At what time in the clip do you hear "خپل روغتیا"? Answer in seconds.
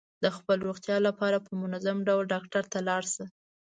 0.37-0.97